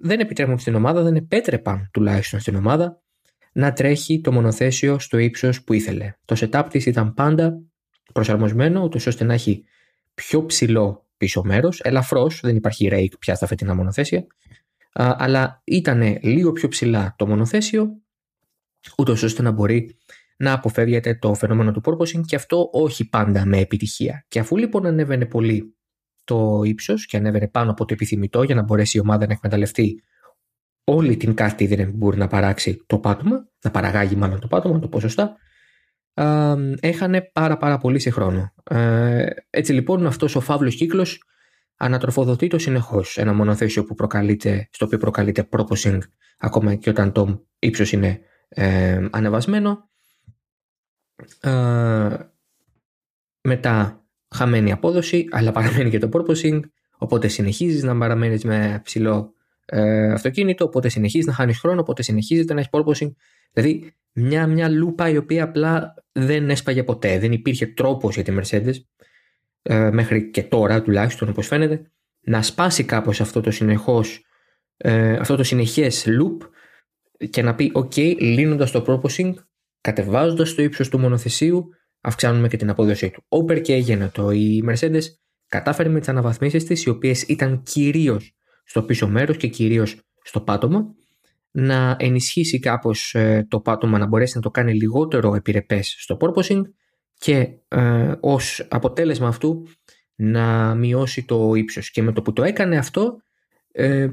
[0.02, 3.02] δεν επιτρέπουν στην ομάδα, δεν επέτρεπαν τουλάχιστον στην ομάδα
[3.54, 6.14] να τρέχει το μονοθέσιο στο ύψος που ήθελε.
[6.26, 7.62] Το setup της ήταν πάντα
[8.14, 9.64] προσαρμοσμένο, ώστε να έχει
[10.14, 14.26] πιο ψηλό πίσω μέρος, ελαφρώς, δεν υπάρχει rake πια στα φετινά μονοθέσια,
[14.94, 18.02] αλλά ήταν λίγο πιο ψηλά το μονοθέσιο,
[18.98, 19.98] ούτως ώστε να μπορεί
[20.38, 24.26] να αποφεύγεται το φαινόμενο του porpoising και αυτό όχι πάντα με επιτυχία.
[24.28, 25.76] Και αφού λοιπόν ανέβαινε πολύ
[26.24, 30.04] το ύψος και ανέβαινε πάνω από το επιθυμητό για να μπορέσει η ομάδα να εκμεταλλευτεί
[30.84, 34.88] όλη την κάθε που μπορεί να παράξει το πάτωμα, να παραγάγει μάλλον το πάτωμα, το
[34.88, 35.38] ποσοστά,
[36.80, 38.54] έχανε πάρα πάρα πολύ σε χρόνο.
[38.64, 41.24] Ε, έτσι λοιπόν αυτός ο φαύλος κύκλος
[41.78, 43.18] ανατροφοδοτεί το συνεχώς.
[43.18, 46.00] Ένα μονοθέσιο που προκαλείται, στο οποίο προκαλείται proposing
[46.38, 49.90] ακόμα και όταν το ύψος είναι ε, ανεβασμένο.
[51.40, 52.18] Ε,
[53.42, 54.04] μετά
[54.36, 56.60] χαμένη απόδοση αλλά παραμένει και το proposing
[56.98, 59.34] οπότε συνεχίζεις να παραμένεις με ψηλό
[59.72, 63.12] ε, αυτοκίνητο οπότε συνεχίζεις να χάνεις χρόνο οπότε συνεχίζεται να έχεις proposing
[63.52, 67.20] δηλαδή μια, μια λούπα η οποία απλά δεν έσπαγε ποτέ.
[67.20, 68.76] Δεν υπήρχε τρόπος για τη Mercedes
[69.62, 74.26] ε, μέχρι και τώρα τουλάχιστον όπως φαίνεται να σπάσει κάπως αυτό το συνεχώς
[74.78, 76.50] ε, αυτό το συνεχές loop
[77.30, 79.34] και να πει ok λύνοντας το proposing
[79.82, 81.70] κατεβάζοντας το ύψος του μονοθεσίου
[82.02, 83.24] αυξάνουμε και την απόδοσή του.
[83.28, 84.32] Όπερ και έγινε το.
[84.32, 85.04] Η Mercedes
[85.48, 88.38] κατάφερε με τις αναβαθμίσεις της οι οποίες ήταν κυρίως
[88.70, 90.96] στο πίσω μέρος και κυρίως στο πάτωμα
[91.52, 96.62] να ενισχύσει κάπως ε, το πάτωμα, να μπορέσει να το κάνει λιγότερο επιρρεπές στο porpoising
[97.18, 99.68] και ε, ως αποτέλεσμα αυτού
[100.16, 101.92] να μειώσει το ύψος.
[101.92, 103.22] Και με το που το έκανε αυτό,
[103.72, 104.08] ε,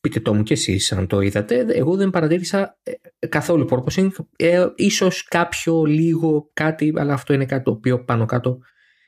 [0.00, 2.78] πείτε το μου κι εσείς αν το είδατε, εγώ δεν παρατήρησα
[3.18, 8.26] ε, καθόλου porpoising, ε, ίσως κάποιο λίγο κάτι, αλλά αυτό είναι κάτι το οποίο πάνω
[8.26, 8.58] κάτω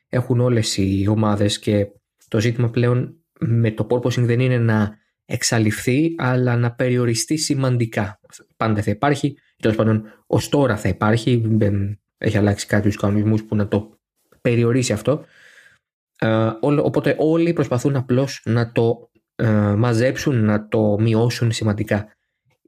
[0.09, 1.87] έχουν όλες οι ομάδες και
[2.29, 8.21] το ζήτημα πλέον με το porpoising δεν είναι να εξαλειφθεί αλλά να περιοριστεί σημαντικά.
[8.57, 13.57] Πάντα θα υπάρχει, τέλος πάντων ως τώρα θα υπάρχει, δεν έχει αλλάξει κάποιου κανονισμούς που
[13.57, 13.99] να το
[14.41, 15.25] περιορίσει αυτό.
[16.19, 22.13] Ε, οπότε όλοι προσπαθούν απλώς να το ε, μαζέψουν, να το μειώσουν σημαντικά.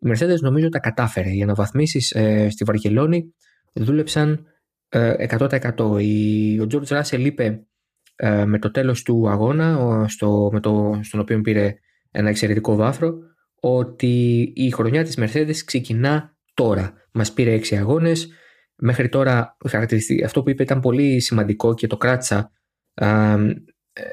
[0.00, 1.30] Η Mercedes νομίζω τα κατάφερε.
[1.30, 3.34] Οι αναβαθμίσεις ε, στη Βαρκελόνη
[3.72, 4.46] δούλεψαν
[4.88, 5.72] 100%.
[5.78, 7.64] Ο George Russell είπε
[8.46, 11.74] με το τέλος του αγώνα, στο, με το, στον οποίο πήρε
[12.10, 13.14] ένα εξαιρετικό βάθρο,
[13.60, 16.92] ότι η χρονιά της Mercedes ξεκινά τώρα.
[17.12, 18.28] Μας πήρε έξι αγώνες,
[18.76, 19.56] μέχρι τώρα
[20.24, 22.52] αυτό που είπε ήταν πολύ σημαντικό και το κράτησα.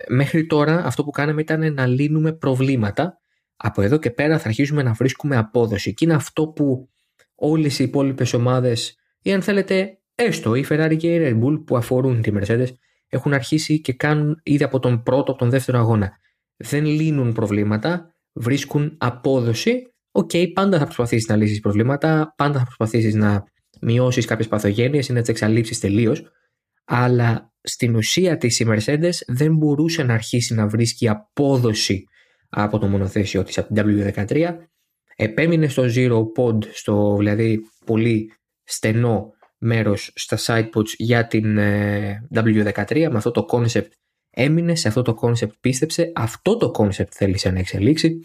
[0.08, 3.20] μέχρι τώρα αυτό που κάναμε ήταν να λύνουμε προβλήματα.
[3.58, 5.94] Από εδώ και πέρα θα αρχίσουμε να βρίσκουμε απόδοση.
[5.94, 6.90] Και είναι αυτό που
[7.36, 11.78] όλες οι υπόλοιπες ομάδες ή αν θέλετε έστω η Ferrari και η Red Bull που
[11.78, 12.68] αφορούν τη Mercedes
[13.10, 16.12] έχουν αρχίσει και κάνουν ήδη από τον πρώτο, από τον δεύτερο αγώνα
[16.58, 19.82] δεν λύνουν προβλήματα, βρίσκουν απόδοση.
[20.12, 23.44] OK, okay, πάντα θα προσπαθήσεις να λύσεις προβλήματα, πάντα θα προσπαθήσεις να
[23.82, 26.24] μειώσεις κάποιες παθογένειες ή να τις εξαλείψεις τελείως.
[26.86, 32.04] Αλλά στην ουσία της η Mercedes δεν μπορούσε να αρχίσει να βρίσκει απόδοση
[32.50, 34.56] από το μονοθέσιο της από την W13
[35.16, 38.32] επέμεινε στο Zero Pod στο δηλαδή πολύ
[38.64, 43.88] στενό μέρος στα sidepods για την ε, W13 με αυτό το concept
[44.40, 48.20] έμεινε σε αυτό το concept, πίστεψε, αυτό το concept θέλησε να εξελίξει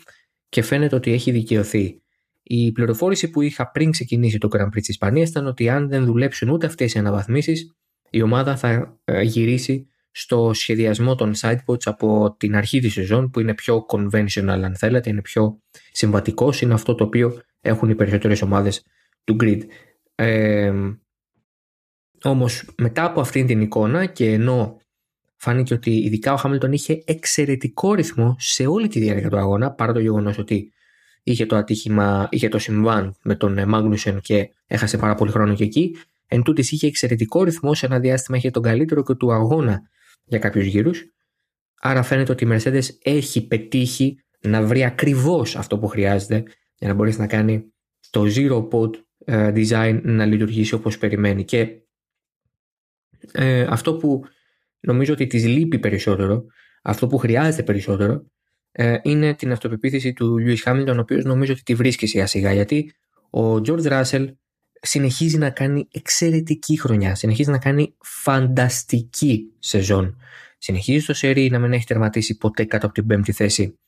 [0.48, 2.02] και φαίνεται ότι έχει δικαιωθεί.
[2.42, 6.04] Η πληροφόρηση που είχα πριν ξεκινήσει το Grand Prix της Ισπανίας ήταν ότι αν δεν
[6.04, 7.72] δουλέψουν ούτε αυτές οι αναβαθμίσεις,
[8.10, 13.40] η ομάδα θα ε, γυρίσει στο σχεδιασμό των sidepods από την αρχή της σεζόν που
[13.40, 15.58] είναι πιο conventional αν θέλετε, είναι πιο
[15.92, 18.84] συμβατικός, είναι αυτό το οποίο έχουν οι περισσότερες ομάδες
[19.24, 19.60] του grid.
[20.14, 20.72] Ε,
[22.22, 24.76] όμως μετά από αυτήν την εικόνα και ενώ
[25.36, 29.92] φάνηκε ότι ειδικά ο Χάμιλτον είχε εξαιρετικό ρυθμό σε όλη τη διάρκεια του αγώνα, παρά
[29.92, 30.72] το γεγονός ότι
[31.22, 35.64] είχε το ατύχημα, είχε το συμβάν με τον Μάγνουσεν και έχασε πάρα πολύ χρόνο και
[35.64, 35.96] εκεί.
[36.26, 39.80] Εν τούτης είχε εξαιρετικό ρυθμό, σε ένα διάστημα είχε τον καλύτερο και του αγώνα
[40.24, 41.04] για κάποιους γύρους.
[41.80, 46.42] Άρα φαίνεται ότι η Mercedes έχει πετύχει να βρει ακριβώς αυτό που χρειάζεται
[46.78, 47.72] για να μπορέσει να κάνει
[48.10, 48.90] το zero pod
[49.24, 51.44] ε, design να λειτουργήσει όπως περιμένει.
[51.44, 51.81] Και
[53.32, 54.24] ε, αυτό που
[54.80, 56.44] νομίζω ότι της λείπει περισσότερο,
[56.82, 58.26] αυτό που χρειάζεται περισσότερο,
[58.72, 62.52] ε, είναι την αυτοπεποίθηση του Λιούι Χάμιλτον, ο οποίος νομίζω ότι τη βρίσκει σιγά σιγά.
[62.52, 62.92] Γιατί
[63.30, 64.34] ο George Ράσελ
[64.80, 70.16] συνεχίζει να κάνει εξαιρετική χρονιά, συνεχίζει να κάνει φανταστική σεζόν.
[70.58, 73.78] Συνεχίζει στο σερί να μην έχει τερματίσει ποτέ κάτω από την πέμπτη θέση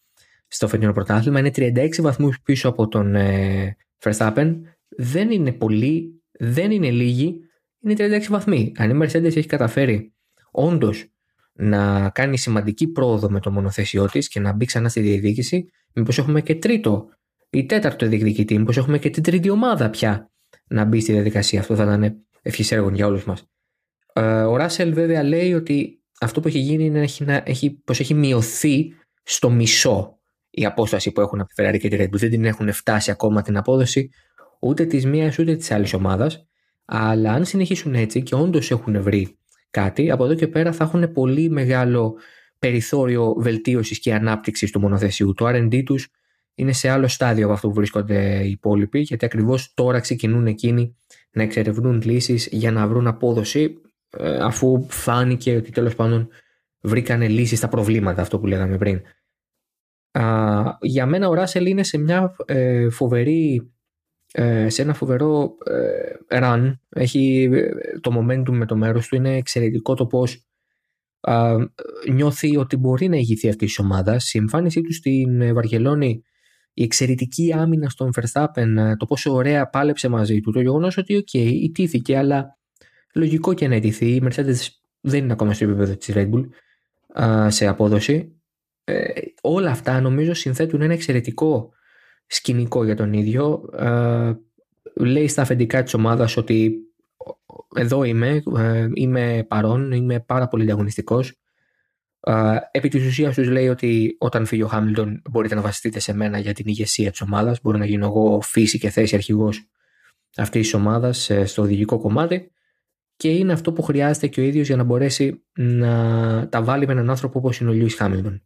[0.49, 1.39] στο φετινό πρωτάθλημα.
[1.39, 4.55] Είναι 36 βαθμούς πίσω από τον ε, Verstappen.
[4.89, 7.39] Δεν είναι πολύ, δεν είναι λίγοι,
[7.85, 8.73] είναι 36 βαθμοί.
[8.77, 10.13] Αν η Mercedes έχει καταφέρει
[10.51, 11.09] όντως
[11.53, 16.19] να κάνει σημαντική πρόοδο με το μονοθέσιό της και να μπει ξανά στη διεκδίκηση, μήπως
[16.19, 17.09] έχουμε και τρίτο
[17.51, 20.31] ή τέταρτο διεκδικητή, μήπως έχουμε και την τρίτη ομάδα πια
[20.67, 21.61] να μπει στη διαδικασία.
[21.61, 23.45] Αυτό θα ήταν ευχής έργων για όλους μας.
[24.13, 28.15] Ε, ο Ράσελ βέβαια λέει ότι αυτό που έχει γίνει είναι έχει, έχει, πως έχει
[28.15, 28.93] μειωθεί
[29.23, 30.19] στο μισό
[30.51, 32.19] η απόσταση που έχουν από τη Ferrari και τη Red Bull.
[32.19, 34.11] Δεν την έχουν φτάσει ακόμα την απόδοση
[34.61, 36.47] ούτε της μίας ούτε της άλλης ομάδας.
[36.85, 39.39] Αλλά αν συνεχίσουν έτσι και όντως έχουν βρει
[39.71, 42.17] κάτι, από εδώ και πέρα θα έχουν πολύ μεγάλο
[42.59, 45.33] περιθώριο βελτίωσης και ανάπτυξης του μονοθεσιού.
[45.35, 46.09] Το R&D τους
[46.55, 50.97] είναι σε άλλο στάδιο από αυτό που βρίσκονται οι υπόλοιποι, γιατί ακριβώς τώρα ξεκινούν εκείνοι
[51.31, 53.81] να εξερευνούν λύσεις για να βρουν απόδοση,
[54.19, 56.29] ε, αφού φάνηκε ότι τέλος πάντων
[56.81, 59.01] βρήκανε λύσεις στα προβλήματα, αυτό που λέγαμε πριν.
[60.81, 63.65] για μένα ο Ράσελ είναι σε μια ε, φοβερή ε,
[64.67, 65.57] σε ένα φοβερό
[66.29, 66.73] ε, run.
[66.89, 69.17] Έχει ε, το momentum με το μέρος του.
[69.17, 70.47] Είναι εξαιρετικό το πώς
[72.13, 74.35] νιώθει ότι μπορεί να ηγηθεί αυτής της ομάδας.
[74.35, 76.23] Η εμφάνισή του στην Βαρκελόνη,
[76.75, 81.29] η εξαιρετική άμυνα στον Verstappen, το πόσο ωραία πάλεψε μαζί του, το γεγονός ότι, OK,
[81.33, 82.59] okay, ηττήθηκε, αλλά
[83.15, 84.07] λογικό και να ηττηθεί.
[84.07, 84.69] Η Mercedes
[85.01, 86.45] δεν είναι ακόμα στο επίπεδο της Red Bull
[87.49, 88.41] σε απόδοση.
[89.41, 91.73] όλα αυτά νομίζω συνθέτουν ένα εξαιρετικό
[92.27, 93.71] σκηνικό για τον ίδιο.
[93.79, 94.33] Ε,
[94.97, 96.75] λέει στα αφεντικά της ομάδας ότι
[97.77, 101.39] εδώ είμαι, ε, είμαι παρόν, είμαι πάρα πολύ διαγωνιστικός.
[102.71, 106.39] Επί της ουσίας τους λέει ότι όταν φύγει ο Χάμιλτον μπορείτε να βασιστείτε σε μένα
[106.39, 107.61] για την ηγεσία της ομάδας.
[107.63, 109.69] Μπορεί να γίνω εγώ φύση και θέση αρχηγός
[110.37, 112.53] αυτής της ομάδας ε, στο οδηγικό κομμάτι.
[113.17, 116.93] Και είναι αυτό που χρειάζεται και ο ίδιος για να μπορέσει να τα βάλει με
[116.93, 118.43] έναν άνθρωπο όπως είναι ο Λιούις Χάμιλτον.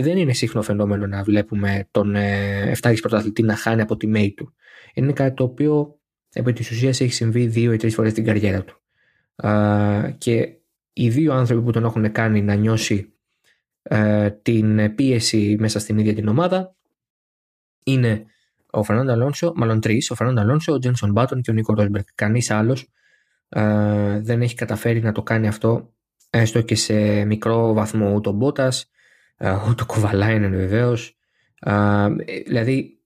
[0.00, 4.32] Δεν είναι σύγχρονο φαινόμενο να βλέπουμε τον 7 ε, πρωταθλητή να χάνει από τη μέη
[4.32, 4.54] του.
[4.94, 5.98] Είναι κάτι το οποίο
[6.32, 8.80] επί της ουσίας έχει συμβεί δύο ή τρεις φορές στην καριέρα του.
[10.18, 10.56] Και
[10.92, 13.12] οι δύο άνθρωποι που τον έχουν κάνει να νιώσει
[13.82, 16.76] ε, την πίεση μέσα στην ίδια την ομάδα
[17.84, 18.26] είναι
[18.70, 22.08] ο Φερνάντο Αλόνσο, μάλλον τρεις, ο Φερνάντο Αλόνσο, ο Τζένσον Μπάτον και ο Νίκο Ρόσμπερκ.
[22.14, 22.90] Κανείς άλλος
[23.48, 25.94] ε, δεν έχει καταφέρει να το κάνει αυτό
[26.30, 28.90] έστω και σε μικρό βαθμό ούτε ο Μπότας,
[29.36, 31.18] ε, ούτε ο Κοβαλάινεν βεβαίως.
[31.60, 32.08] Ε,
[32.46, 33.00] δηλαδή,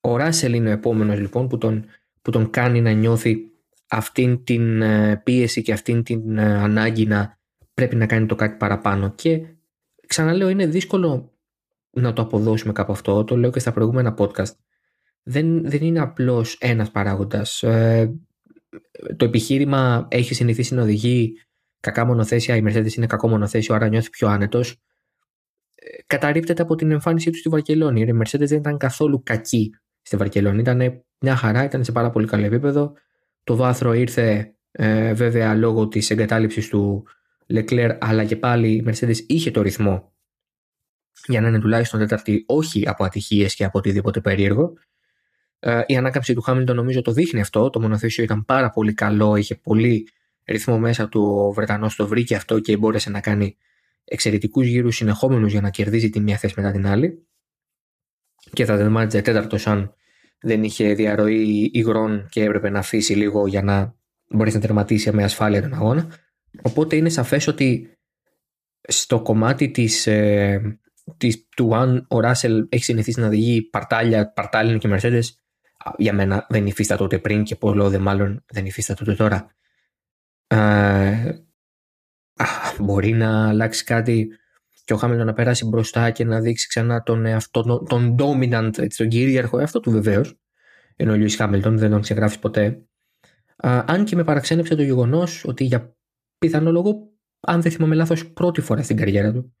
[0.00, 1.84] ο Ράσελ είναι ο επόμενος λοιπόν που τον,
[2.22, 3.50] που τον κάνει να νιώθει
[3.88, 7.38] αυτήν την ε, πίεση και αυτήν την ε, ανάγκη να
[7.74, 9.10] πρέπει να κάνει το κάτι παραπάνω.
[9.10, 9.40] Και
[10.06, 11.32] ξαναλέω, είναι δύσκολο
[11.90, 13.24] να το αποδώσουμε κάπου αυτό.
[13.24, 14.54] Το λέω και στα προηγούμενα podcast.
[15.22, 17.62] Δεν, δεν είναι απλώς ένας παράγοντας.
[17.62, 18.14] Ε,
[19.16, 21.32] το επιχείρημα έχει συνηθίσει να οδηγεί
[21.80, 24.80] κακά μονοθέσια, η Mercedes είναι κακό μονοθέσιο, άρα νιώθει πιο άνετος.
[26.06, 28.00] Καταρρύπτεται από την εμφάνισή τους στη Βαρκελόνη.
[28.00, 30.60] Η Mercedes δεν ήταν καθόλου κακή στη Βαρκελόνη.
[30.60, 32.92] Ήταν μια χαρά, ήταν σε πάρα πολύ καλό επίπεδο.
[33.44, 37.06] Το βάθρο ήρθε ε, βέβαια λόγω της εγκατάλειψης του
[37.54, 40.12] Leclerc αλλά και πάλι η Mercedes είχε το ρυθμό
[41.26, 44.72] για να είναι τουλάχιστον τέταρτη όχι από ατυχίες και από οτιδήποτε περίεργο.
[45.58, 47.70] Ε, η ανάκαμψη του Χάμιλτον νομίζω το δείχνει αυτό.
[47.70, 50.08] Το μονοθέσιο ήταν πάρα πολύ καλό, είχε πολύ
[50.44, 51.22] ρυθμό μέσα του.
[51.22, 53.56] Ο Βρετανός το βρήκε αυτό και μπόρεσε να κάνει
[54.10, 57.26] εξαιρετικούς γύρους συνεχόμενους για να κερδίζει τη μία θέση μετά την άλλη.
[58.52, 59.94] Και θα τερμάτιζε τέταρτος αν
[60.40, 63.96] δεν είχε διαρροή υγρών και έπρεπε να αφήσει λίγο για να
[64.28, 66.06] μπορέσει να τερματίσει με ασφάλεια τον αγώνα.
[66.62, 67.98] Οπότε είναι σαφές ότι
[68.88, 70.80] στο κομμάτι της, ε,
[71.16, 75.22] της, του αν ο Ράσελ έχει συνηθίσει να οδηγεί παρτάλια, παρτάλινο και Mercedes,
[75.96, 79.54] για μένα δεν υφίσταται τότε πριν και πολλό δε μάλλον δεν υφίσταται τότε τώρα.
[80.46, 81.34] Ε,
[82.78, 84.28] μπορεί να αλλάξει κάτι
[84.84, 88.78] και ο Χάμιλτον να περάσει μπροστά και να δείξει ξανά τον, εαυτό, τον, τον dominant,
[88.78, 90.38] έτσι, τον κυρίαρχο εαυτό του βεβαίως.
[90.96, 92.82] Ενώ ο Λιούι Χάμιλτον δεν τον ξεγράφει ποτέ.
[93.56, 95.96] Α, αν και με παραξένεψε το γεγονός ότι για
[96.38, 99.54] πιθανό λόγο, αν δεν θυμάμαι λάθος, πρώτη φορά στην καριέρα του,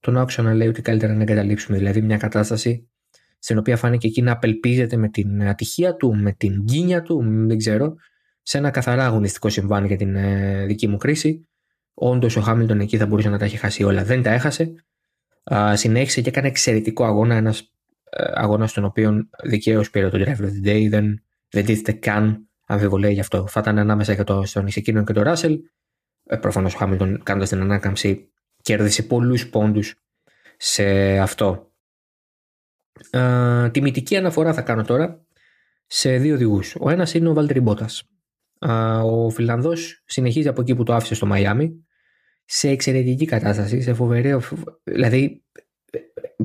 [0.00, 1.78] τον άκουσα να λέει ότι καλύτερα να εγκαταλείψουμε.
[1.78, 2.90] Δηλαδή μια κατάσταση
[3.38, 7.58] στην οποία φάνηκε εκεί να απελπίζεται με την ατυχία του, με την γκίνια του, δεν
[7.58, 7.94] ξέρω,
[8.42, 11.48] σε ένα καθαρά αγωνιστικό συμβάν για την ε, δική μου κρίση
[11.98, 14.04] Όντως ο Χάμιλτον εκεί θα μπορούσε να τα έχει χάσει όλα.
[14.04, 14.74] Δεν τα έχασε.
[15.54, 17.34] Α, συνέχισε και έκανε εξαιρετικό αγώνα.
[17.34, 17.60] Ένας
[18.10, 20.86] ε, αγώνας στον οποίο δικαίως πήρε το Driver of the Day.
[20.88, 23.46] Δεν, δεν τίθεται καν αμφιβολία γι' αυτό.
[23.46, 25.60] Θα ήταν ανάμεσα για το, στον εκείνον και τον Ράσελ.
[26.24, 28.28] Ε, Προφανώς ο Χάμιλτον κάνοντας την ανάκαμψη
[28.62, 29.94] κέρδισε πολλούς πόντους
[30.56, 31.72] σε αυτό.
[33.10, 35.26] Ε, τιμητική αναφορά θα κάνω τώρα
[35.86, 36.76] σε δύο οδηγούς.
[36.80, 38.02] Ο ένας είναι ο Βάλτερη Μπότας.
[39.02, 41.85] Ο Φιλανδός συνεχίζει από εκεί που το άφησε στο Μαϊάμι
[42.46, 44.36] σε εξαιρετική κατάσταση, σε φοβερή.
[44.82, 45.44] Δηλαδή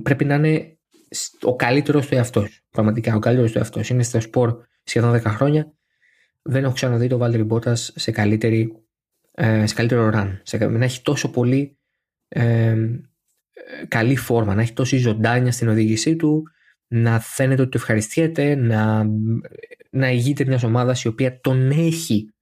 [0.04, 0.78] πρέπει να είναι
[1.42, 2.62] ο καλύτερος του εαυτός.
[2.70, 3.90] Πραγματικά ο καλύτερος του εαυτός.
[3.90, 5.74] Είναι στο σπορ σχεδόν 10 χρόνια.
[6.42, 8.86] Δεν έχω ξαναδεί το Βάλτερ Μπότα σε, καλύτερη,
[9.32, 10.40] ε, σε καλύτερο run.
[10.44, 11.78] Σε, να έχει τόσο πολύ
[12.28, 12.76] ε,
[13.88, 16.44] καλή φόρμα, να έχει τόση ζωντάνια στην οδήγησή του,
[16.88, 19.06] να φαίνεται ότι το ευχαριστιέται, να,
[19.90, 22.34] να ηγείται μιας ομάδας η οποία τον έχει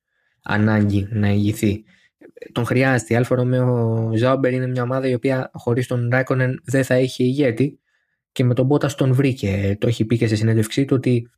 [0.44, 1.84] ανάγκη να ηγηθεί
[2.52, 3.14] τον χρειάζεται.
[3.14, 7.24] Η Alfa Romeo Sauber είναι μια ομάδα η οποία χωρίς τον Ράικονεν δεν θα είχε
[7.24, 7.80] ηγέτη
[8.32, 9.78] και με τον Μπότας τον βρήκε.
[9.80, 11.30] Το έχει πει και σε συνέντευξή του ότι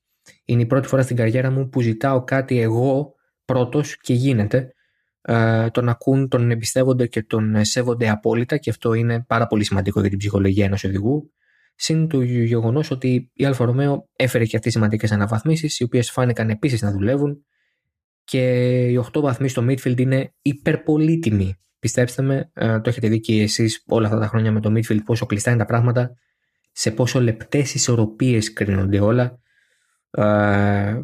[0.45, 3.13] είναι η πρώτη φορά στην καριέρα μου που ζητάω κάτι εγώ
[3.45, 4.73] πρώτος και γίνεται.
[5.21, 9.99] Ε, τον ακούν, τον εμπιστεύονται και τον σέβονται απόλυτα και αυτό είναι πάρα πολύ σημαντικό
[9.99, 11.31] για την ψυχολογία ενός οδηγού.
[11.75, 16.49] Συν του γεγονός ότι η Alfa Romeo έφερε και αυτές σημαντικές αναβαθμίσεις, οι οποίες φάνηκαν
[16.49, 17.45] επίσης να δουλεύουν
[18.31, 21.55] και οι 8 βαθμοί στο midfield είναι υπερπολύτιμοι.
[21.79, 24.99] Πιστέψτε με, ε, το έχετε δει και εσείς όλα αυτά τα χρόνια με το midfield
[25.05, 26.13] πόσο κλειστά είναι τα πράγματα,
[26.71, 29.39] σε πόσο λεπτές ισορροπίες κρίνονται όλα.
[30.11, 30.21] Ε,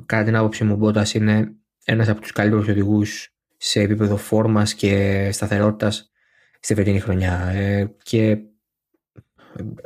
[0.05, 4.73] κατά την άποψή μου, ο Μπότας είναι ένας από τους καλύτερους οδηγούς σε επίπεδο φόρμας
[4.73, 6.11] και σταθερότητας
[6.59, 7.47] στη φετινή χρονιά.
[7.47, 8.37] Ε, και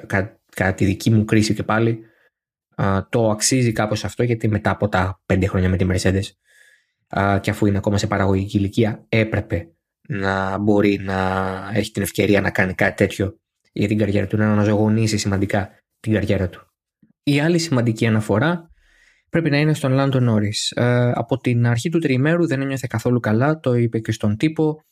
[0.08, 2.00] κατά, τη δική μου κρίση και πάλι,
[3.10, 6.42] το αξίζει κάπως αυτό γιατί μετά από τα πέντε χρόνια με τη Mercedes
[7.42, 9.68] και αφού είναι ακόμα σε παραγωγική ηλικία έπρεπε
[10.08, 13.40] να μπορεί να έχει την ευκαιρία να κάνει κάτι τέτοιο
[13.72, 15.70] για την καριέρα του, να αναζωογονήσει σημαντικά
[16.00, 16.66] την καριέρα του.
[17.24, 18.70] Η άλλη σημαντική αναφορά
[19.30, 20.74] πρέπει να είναι στον Λάντο Νόρις.
[21.14, 24.84] από την αρχή του τριημέρου δεν ένιωθε καθόλου καλά, το είπε και στον τύπο.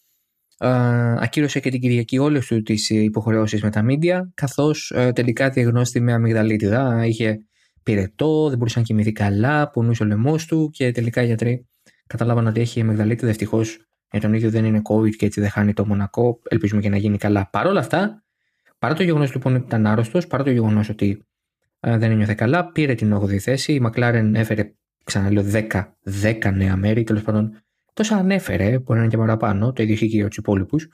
[1.17, 6.13] ακύρωσε και την Κυριακή όλες του τις υποχρεώσεις με τα μίντια καθώς τελικά διαγνώστη με
[6.13, 7.05] αμυγδαλίτιδα.
[7.05, 7.37] Είχε
[7.83, 11.67] πυρετό, δεν μπορούσε να κοιμηθεί καλά, πονούσε ο λαιμό του και τελικά οι γιατροί
[12.13, 13.29] καταλάβαν ότι έχει αμυγδαλίτιδα.
[13.29, 13.61] Ευτυχώ
[14.11, 16.39] για τον ίδιο δεν είναι COVID και έτσι δεν χάνει το Μονακό.
[16.49, 17.49] Ελπίζουμε και να γίνει καλά.
[17.51, 18.23] Παρ' όλα αυτά,
[18.79, 21.27] παρά το γεγονός λοιπόν ότι ήταν άρρωστος, παρά το γεγονός ότι
[21.79, 23.73] δεν ένιωθε καλά, πήρε την 8η θέση.
[23.73, 27.03] Η McLaren έφερε, ξαναλέω, 10, 10 νέα μέρη.
[27.03, 30.37] Τέλος πάντων, τόσα ανέφερε, μπορεί να είναι και παραπάνω, το ίδιο είχε και για τους
[30.37, 30.87] υπόλοιπους.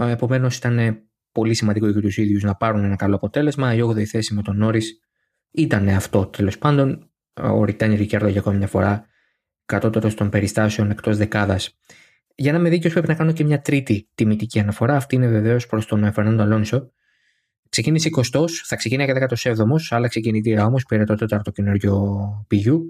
[0.00, 1.02] Επομένως, ήταν
[1.32, 3.74] πολύ σημαντικό για τους ίδιους να πάρουν ένα καλό αποτέλεσμα.
[3.74, 4.82] Η 8η θέση με τον Νόρι
[5.50, 7.10] ήταν αυτό τέλος πάντων.
[7.42, 9.06] Ο Ριτάνι Ρικέρδο για ακόμη μια φορά
[9.66, 11.78] κατώτερο των περιστάσεων εκτός δεκάδας.
[12.34, 14.96] Για να είμαι δίκαιος, πρέπει να κάνω και μια τρίτη τιμητική αναφορά.
[14.96, 16.90] Αυτή είναι βεβαίως προς τον Φερνάντο Αλόνσο.
[17.68, 22.86] Ξεκίνησε 20, θα ξεκίνησε και 17ο, άλλαξε κινητήρα όμως, πήρε το τέταρτο καινούριο πηγιού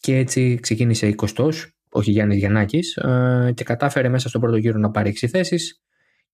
[0.00, 1.50] και έτσι ξεκίνησε 20ο,
[1.88, 5.82] όχι Γιάννης Γιαννάκης, ε, και κατάφερε μέσα στον πρώτο γύρο να πάρει 6 θέσεις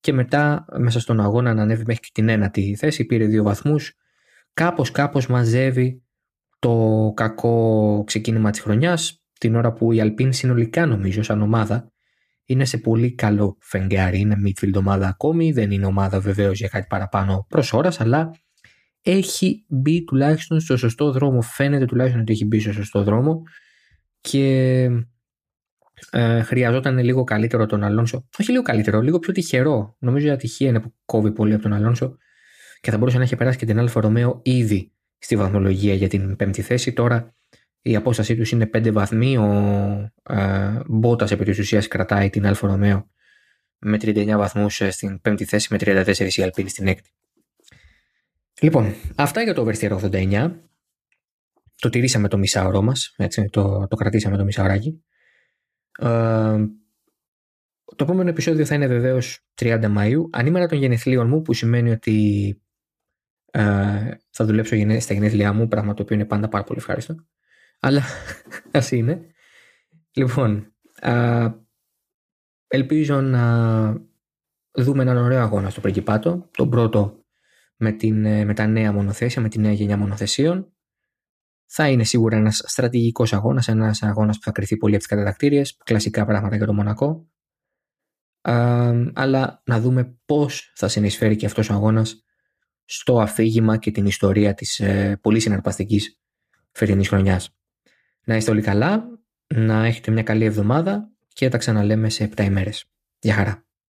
[0.01, 3.95] και μετά μέσα στον αγώνα να ανέβει μέχρι την ένατη θέση, πήρε δύο βαθμούς.
[4.55, 6.03] Κάπως κάπως μαζεύει
[6.59, 11.93] το κακό ξεκίνημα της χρονιάς, την ώρα που η Αλπίν συνολικά νομίζω σαν ομάδα
[12.45, 14.21] είναι σε πολύ καλό φεγγάρι.
[14.21, 18.31] Είναι midfield ομάδα ακόμη, δεν είναι ομάδα βεβαίως για κάτι παραπάνω προς ώρας, αλλά
[19.03, 21.43] έχει μπει τουλάχιστον στο σωστό δρόμο.
[21.43, 23.43] Φαίνεται τουλάχιστον ότι έχει μπει στο σωστό δρόμο
[24.21, 24.89] και
[26.11, 28.29] ε, χρειαζόταν λίγο καλύτερο τον Αλόνσο.
[28.39, 29.97] Όχι λίγο καλύτερο, λίγο πιο τυχερό.
[29.99, 32.17] Νομίζω η ατυχία είναι που κόβει πολύ από τον Αλόνσο
[32.81, 36.37] και θα μπορούσε να έχει περάσει και την Alfa Romeo ήδη στη βαθμολογία για την
[36.37, 36.93] πέμπτη θέση.
[36.93, 37.35] Τώρα
[37.87, 39.37] η απόστασή τους είναι 5 βαθμοί.
[39.37, 43.11] Ο ε, Μπότας επί της ουσίας κρατάει την Alfa Romeo
[43.79, 47.11] με 39 βαθμούς ε, στην πέμπτη θέση, με 34 η Alpine στην έκτη.
[48.61, 50.53] Λοιπόν, αυτά για το Oversteer 89.
[51.77, 53.15] Το τηρήσαμε το μισάωρο μας,
[53.51, 55.05] το, το κρατήσαμε το μισάωράκι.
[55.99, 56.57] Ε,
[57.97, 62.61] το επόμενο επεισόδιο θα είναι βεβαίως 30 Μαΐου, ανήμερα των γενεθλίων μου, που σημαίνει ότι
[63.51, 67.15] ε, θα δουλέψω στα γενέθλιά μου, πράγμα το οποίο είναι πάντα πάρα πολύ ευχάριστο
[67.87, 68.03] αλλά
[68.73, 69.27] ας είναι.
[70.13, 71.51] Λοιπόν, α,
[72.67, 73.89] ελπίζω να
[74.73, 76.49] δούμε έναν ωραίο αγώνα στο Πριγκιπάτο.
[76.51, 77.25] Τον πρώτο
[77.77, 80.73] με, την, ε, με τα νέα μονοθέσια, με τη νέα γενιά μονοθεσίων.
[81.67, 85.77] Θα είναι σίγουρα ένας στρατηγικός αγώνας, ένας αγώνας που θα κρυθεί πολύ από τις κατατακτήριες,
[85.85, 87.31] κλασικά πράγματα για το Μονακό.
[88.41, 92.25] Α, αλλά να δούμε πώς θα συνεισφέρει και αυτός ο αγώνας
[92.85, 96.21] στο αφήγημα και την ιστορία της ε, πολύ συναρπαστικής
[96.73, 97.56] φετινής χρονιάς.
[98.29, 99.21] Να είστε όλοι καλά,
[99.55, 102.85] να έχετε μια καλή εβδομάδα και τα ξαναλέμε σε 7 ημέρες.
[103.19, 103.66] Γεια χαρά.